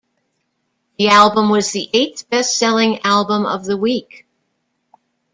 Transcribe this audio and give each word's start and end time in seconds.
The 0.97 1.09
album 1.09 1.49
was 1.51 1.71
the 1.73 1.87
eighth 1.93 2.27
best-selling 2.31 3.01
album 3.03 3.45
of 3.45 3.65
the 3.65 3.77
week. 3.77 4.25